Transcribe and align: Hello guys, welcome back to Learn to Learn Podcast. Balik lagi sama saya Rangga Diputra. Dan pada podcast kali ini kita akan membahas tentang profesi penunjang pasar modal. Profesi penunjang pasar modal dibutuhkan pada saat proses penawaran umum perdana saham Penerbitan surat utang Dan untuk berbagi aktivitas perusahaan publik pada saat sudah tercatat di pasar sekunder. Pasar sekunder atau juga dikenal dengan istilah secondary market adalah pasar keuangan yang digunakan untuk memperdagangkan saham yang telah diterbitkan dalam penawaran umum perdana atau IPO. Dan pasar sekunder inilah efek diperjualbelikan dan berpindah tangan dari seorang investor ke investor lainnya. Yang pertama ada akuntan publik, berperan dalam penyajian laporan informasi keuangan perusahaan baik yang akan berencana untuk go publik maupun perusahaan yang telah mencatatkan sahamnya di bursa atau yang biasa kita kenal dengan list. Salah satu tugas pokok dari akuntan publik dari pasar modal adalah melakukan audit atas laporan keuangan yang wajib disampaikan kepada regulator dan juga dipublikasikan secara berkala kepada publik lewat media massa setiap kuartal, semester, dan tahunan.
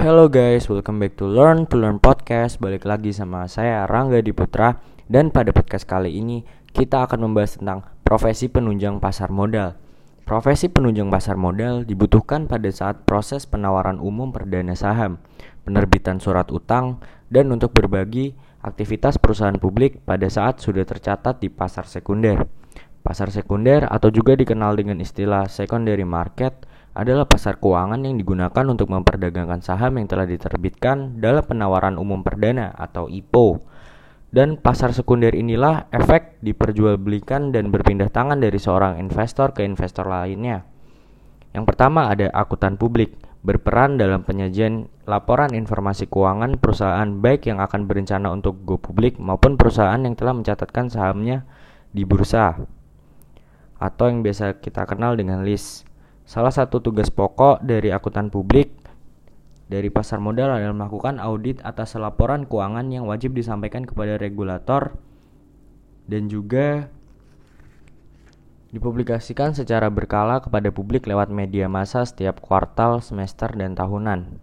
Hello 0.00 0.32
guys, 0.32 0.64
welcome 0.64 0.96
back 0.96 1.20
to 1.20 1.28
Learn 1.28 1.68
to 1.68 1.76
Learn 1.76 2.00
Podcast. 2.00 2.56
Balik 2.56 2.88
lagi 2.88 3.12
sama 3.12 3.44
saya 3.52 3.84
Rangga 3.84 4.24
Diputra. 4.24 4.80
Dan 5.04 5.28
pada 5.28 5.52
podcast 5.52 5.84
kali 5.84 6.16
ini 6.16 6.40
kita 6.72 7.04
akan 7.04 7.28
membahas 7.28 7.60
tentang 7.60 7.84
profesi 8.00 8.48
penunjang 8.48 8.96
pasar 8.96 9.28
modal. 9.28 9.76
Profesi 10.24 10.72
penunjang 10.72 11.12
pasar 11.12 11.36
modal 11.36 11.84
dibutuhkan 11.84 12.48
pada 12.48 12.72
saat 12.72 13.04
proses 13.04 13.44
penawaran 13.44 14.00
umum 14.00 14.32
perdana 14.32 14.72
saham 14.72 15.20
Penerbitan 15.68 16.16
surat 16.16 16.48
utang 16.48 17.04
Dan 17.28 17.52
untuk 17.52 17.76
berbagi 17.76 18.32
aktivitas 18.64 19.20
perusahaan 19.20 19.60
publik 19.60 20.00
pada 20.08 20.32
saat 20.32 20.64
sudah 20.64 20.88
tercatat 20.88 21.44
di 21.44 21.52
pasar 21.52 21.84
sekunder. 21.84 22.48
Pasar 23.04 23.28
sekunder 23.28 23.84
atau 23.84 24.08
juga 24.08 24.32
dikenal 24.32 24.80
dengan 24.80 24.96
istilah 24.96 25.44
secondary 25.52 26.08
market 26.08 26.56
adalah 26.90 27.24
pasar 27.24 27.62
keuangan 27.62 28.02
yang 28.02 28.18
digunakan 28.18 28.64
untuk 28.66 28.90
memperdagangkan 28.90 29.62
saham 29.62 29.98
yang 30.02 30.10
telah 30.10 30.26
diterbitkan 30.26 31.22
dalam 31.22 31.46
penawaran 31.46 31.94
umum 31.96 32.26
perdana 32.26 32.74
atau 32.74 33.06
IPO. 33.06 33.62
Dan 34.30 34.62
pasar 34.62 34.94
sekunder 34.94 35.34
inilah 35.34 35.90
efek 35.90 36.38
diperjualbelikan 36.38 37.50
dan 37.50 37.74
berpindah 37.74 38.10
tangan 38.14 38.38
dari 38.38 38.62
seorang 38.62 39.02
investor 39.02 39.50
ke 39.50 39.66
investor 39.66 40.06
lainnya. 40.06 40.62
Yang 41.50 41.64
pertama 41.66 42.06
ada 42.06 42.30
akuntan 42.30 42.78
publik, 42.78 43.18
berperan 43.42 43.98
dalam 43.98 44.22
penyajian 44.22 44.86
laporan 45.02 45.50
informasi 45.50 46.06
keuangan 46.06 46.62
perusahaan 46.62 47.10
baik 47.18 47.50
yang 47.50 47.58
akan 47.58 47.90
berencana 47.90 48.30
untuk 48.30 48.62
go 48.62 48.78
publik 48.78 49.18
maupun 49.18 49.58
perusahaan 49.58 49.98
yang 49.98 50.14
telah 50.14 50.36
mencatatkan 50.36 50.86
sahamnya 50.86 51.42
di 51.90 52.06
bursa 52.06 52.54
atau 53.80 54.04
yang 54.06 54.22
biasa 54.22 54.62
kita 54.62 54.86
kenal 54.86 55.18
dengan 55.18 55.42
list. 55.42 55.89
Salah 56.30 56.54
satu 56.54 56.78
tugas 56.78 57.10
pokok 57.10 57.58
dari 57.58 57.90
akuntan 57.90 58.30
publik 58.30 58.70
dari 59.66 59.90
pasar 59.90 60.22
modal 60.22 60.54
adalah 60.54 60.86
melakukan 60.86 61.18
audit 61.18 61.58
atas 61.66 61.98
laporan 61.98 62.46
keuangan 62.46 62.86
yang 62.86 63.10
wajib 63.10 63.34
disampaikan 63.34 63.82
kepada 63.82 64.14
regulator 64.14 64.94
dan 66.06 66.30
juga 66.30 66.86
dipublikasikan 68.70 69.58
secara 69.58 69.90
berkala 69.90 70.38
kepada 70.38 70.70
publik 70.70 71.10
lewat 71.10 71.34
media 71.34 71.66
massa 71.66 72.06
setiap 72.06 72.38
kuartal, 72.38 73.02
semester, 73.02 73.50
dan 73.58 73.74
tahunan. 73.74 74.38